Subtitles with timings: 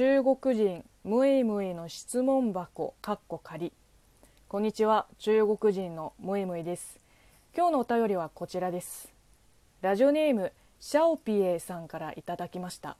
[0.00, 3.70] 中国人ムイムイの質問箱かっこ仮。
[4.48, 6.98] こんにちは中国人のムイムイです。
[7.54, 9.12] 今日のお便りはこちらです。
[9.82, 12.96] ラジオネームシャオピエさんからいただきました。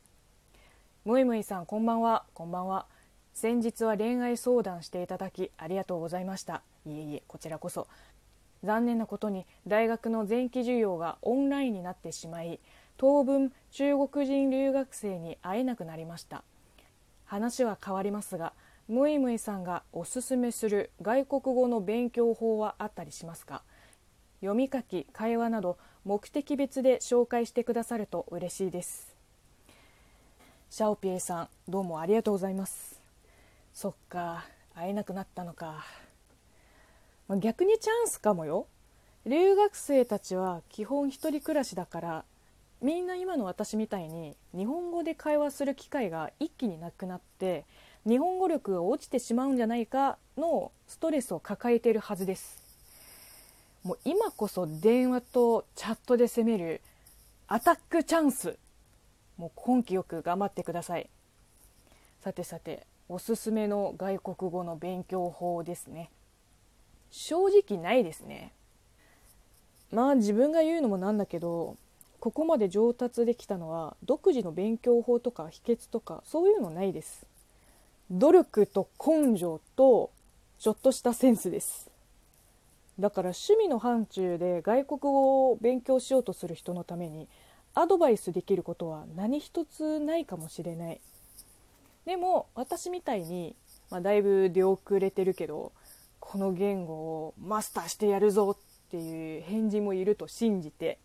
[1.06, 2.26] ムイムイさんこんばんは。
[2.34, 2.84] こんばんは。
[3.32, 6.60] 先日は恋愛相談していただきありがとうございました。
[6.84, 7.86] いえいえこちらこそ。
[8.62, 12.60] 残念なことに大学の前期授業がオンラインになってしまい
[12.98, 16.44] 当分中国人留学生に会えなくなりました。
[17.30, 18.54] 話は変わりますが
[18.88, 23.62] ムイムイさんがおすすめする外国語の勉強法はあったりしますか？
[24.40, 29.14] 読み書き会話など目的別で紹介してくださると嬉しいです。
[30.70, 33.00] シャオピエさんどうもありがとうございます。
[33.72, 35.84] そっか会えなくなったのか。
[37.38, 38.66] 逆にチャンスかもよ。
[39.24, 42.24] 留学生たちは基本一人暮らしだから
[42.82, 47.66] みんな今の私みたいに日本語で会話する機会が一気になくなって
[48.06, 52.58] 日本語力が落ちてしまうんじゃないかのストレスを抱えているはずです。
[53.82, 56.80] もう今こそ電話とチャットで攻める
[57.48, 58.56] アタックチャンス。
[59.36, 61.10] もう根気よく頑張ってください。
[62.22, 66.10] さてさておすすめの外国語の勉強法ですね。
[67.10, 68.52] 正直ないですね。
[69.92, 71.76] まあ自分が言うのもなんだけど
[72.20, 77.26] ここまで上達できたのは独自の勉強法とか秘訣とかそういうのないです。
[78.10, 80.10] 努力と根性と
[80.58, 81.90] ちょっとしたセンスです。
[82.98, 87.26] だから趣味の範疇で外国語を勉強しようとする人のために
[87.74, 91.00] アドバイスできることは何一つないかもしれない。
[92.04, 93.54] でも私みたいに、
[93.90, 95.72] まあ、だいぶ出遅れてるけど
[96.18, 100.98] この言語をマスターしてやるぞっていう返事もいると信じて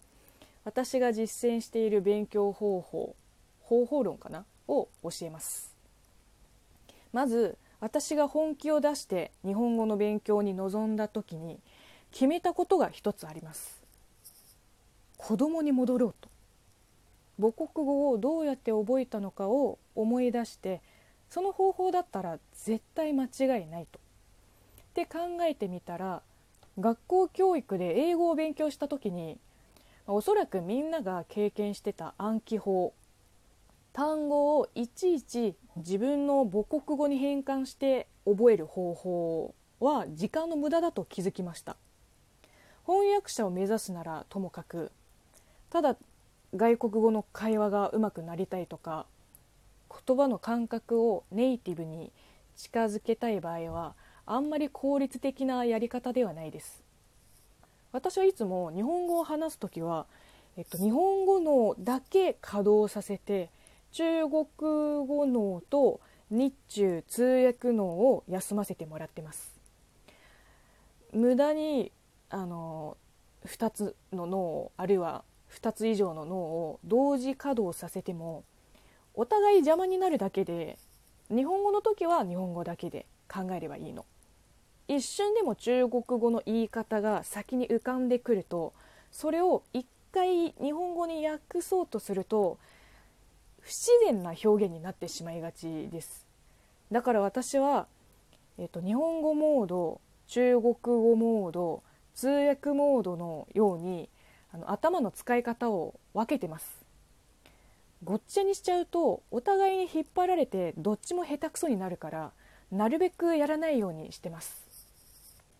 [0.65, 3.15] 私が実践している勉強方法
[3.61, 5.73] 方法論かなを教えます。
[7.13, 11.59] まず私が本気を出して日本語の勉強に臨んだ時に
[12.11, 13.81] 決めたことが一つあります。
[15.17, 16.29] 子供に戻ろうと。
[17.39, 20.81] 母国語をどうやって覚えたのかを思い出して
[21.29, 23.99] その方法だったら絶対間違いないと。
[23.99, 26.21] って考えてみたら
[26.79, 29.37] 学校教育で英語を勉強した時に
[30.07, 32.93] おそらくみんなが経験してた暗記法。
[33.91, 41.75] 単語をいちいち自分の母国語に変換して覚える方法は時間の無駄だと気づきました。
[42.85, 44.91] 翻訳者を目指すならともかく
[45.71, 45.95] ただ
[46.55, 49.07] 外国語の会話がうまくなりたいとか
[49.89, 52.11] 言葉の感覚をネイティブに
[52.55, 53.95] 近づけたい場合は
[54.27, 56.84] あんまり効率的なやり方ではないです。
[57.95, 60.05] 私はいつも日本語を話す時は、
[60.57, 63.49] えっと、日本語脳だけ稼働させて
[63.93, 69.61] 中国語脳と日中通訳脳を休ませてもらってます。
[71.13, 71.93] 無駄に
[72.29, 72.97] あの
[73.45, 75.23] 2つの脳あるいは
[75.53, 78.43] 2つ以上の脳を同時稼働させても
[79.13, 80.77] お互い邪魔になるだけで
[81.29, 84.05] 日本語の時は日本語だけで考えればいいの。
[84.87, 88.73] 一瞬でも中国語の言い方が先に浮かんでくると
[89.11, 92.59] それを一回日本語に訳そうとすると
[93.61, 96.27] 不自然な表現になってしまいがちです。
[96.91, 97.87] だから私は、
[98.59, 101.81] えっと、日本語モード中国語モード
[102.13, 104.07] 通訳モードのように
[104.53, 106.85] あの頭の使い方を分けてます。
[108.03, 112.31] ごっちゃにしちゃうとお互いに引っ張られてどっちも下手くそになるから
[112.71, 114.64] なるべくやらないようにしてます。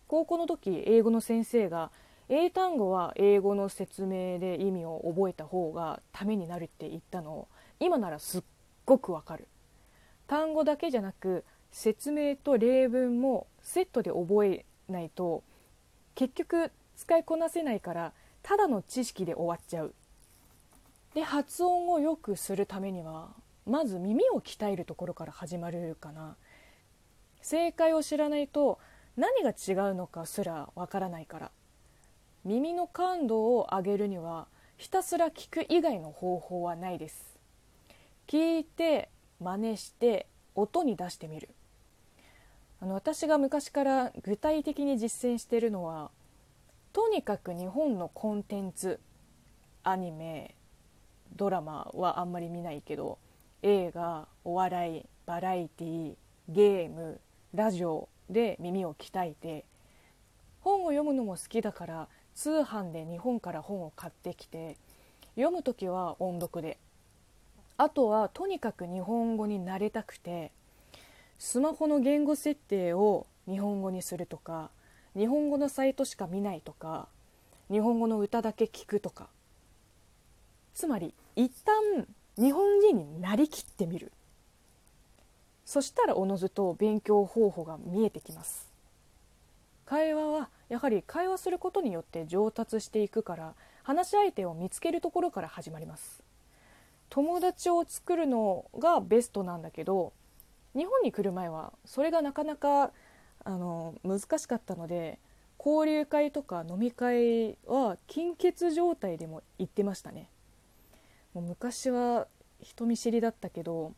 [0.08, 1.90] 高校の時英語の先生が
[2.28, 7.32] 英単語は英語の説明で意味を覚えた方がためになるって言ったの。
[7.32, 8.42] を今ならすっ
[8.84, 9.46] ごくわかる。
[10.26, 15.44] 単語だけじゃなく説明と例文もセットで覚えないと
[16.14, 18.12] 結局使いこなせないから
[18.42, 19.94] ただの知識で終わっちゃう。
[21.14, 23.28] で発音を良くするためには
[23.66, 26.36] まず耳を鍛えるところから始まるかな。
[27.40, 28.80] 正解を知らないと
[29.16, 31.50] 何が違うのかすらわからないから。
[32.44, 34.46] 耳の感度を上げるには
[34.76, 37.38] ひたすら聞く以外の方法はないです。
[38.26, 39.08] 聞いて
[39.40, 41.48] 真似して音に出してみる。
[42.80, 46.10] あの私が昔から具体的に実践しているのは
[46.92, 49.00] とにかく日本のコンテンツ
[49.82, 50.54] アニメ
[51.34, 53.18] ドラマはあんまり見ないけど
[53.62, 56.14] 映画お笑いバラエティー
[56.48, 57.20] ゲーム
[57.56, 59.64] ラジオで耳を鍛えて
[60.60, 64.76] 本を読むのも好きだから通販で日本から本を買ってきて
[65.36, 66.78] 読む時は音読で
[67.78, 70.52] あとはとにかく日本語に慣れたくて
[71.38, 74.70] スマホの言語設定を日本語にするとか
[75.16, 77.08] 日本語のサイトしか見ないとか
[77.70, 79.28] 日本語の歌だけ聞くとか。
[80.74, 82.06] つまり一旦
[82.36, 84.12] 日本人になりきってみる。
[85.66, 88.70] そしたらおのずと勉強方法が見えてきます。
[89.84, 96.22] 会話はやはり会話することによって上達していくから話し相手を見つけるところから始まります。
[97.10, 100.12] 友達を作るのがベストなんだけど
[100.74, 102.92] 日本に来る前はそれがなかなか
[103.44, 105.18] あの難しかったので
[105.58, 110.28] 交流会とか飲み会は金欠状態でも行ってましたね。
[111.34, 112.28] もう昔は
[112.60, 113.92] 人見知りだったけど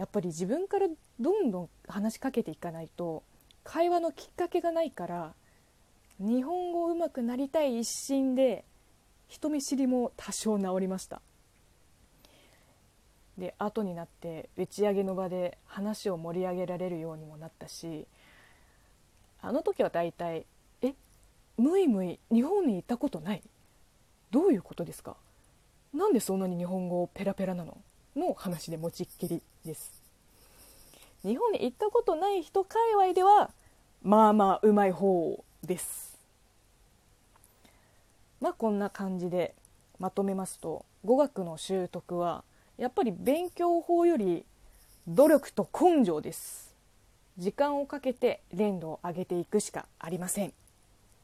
[0.00, 0.86] やっぱり自分から
[1.20, 3.22] どんどん話しかけていかないと
[3.64, 5.34] 会話のきっかけがないから
[6.18, 8.64] 日本語上手くなりたい一心で
[9.28, 11.20] 人見知りも多少治りました。
[13.36, 18.06] で後になって打ち上げの場で話を盛り上げられるようにもなったし
[19.42, 20.46] あの時は大体
[20.80, 20.94] 「え
[21.58, 23.42] むいむい日本に行ったことない。
[24.30, 25.18] どういうことですか？
[25.92, 27.76] なんでそんなに日本語ペラペラなの?」
[28.16, 30.02] の話で持ちっきりです。
[31.22, 33.50] 日本に行ったことない人界隈では
[34.02, 36.18] まあまあうまい方です。
[38.40, 39.54] まあこんな感じで
[39.98, 42.42] まとめますと語学の習得は
[42.78, 44.46] やっぱり勉強法より
[45.06, 46.74] 努力と根性です。
[47.36, 50.52] 時間をかけて連度を上げていくしかありません。